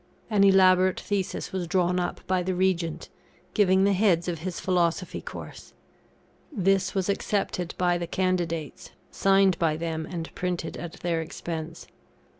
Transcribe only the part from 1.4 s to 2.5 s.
was drawn up by